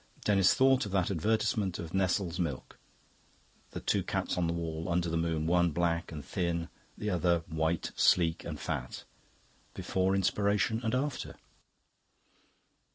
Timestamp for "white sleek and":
7.47-8.59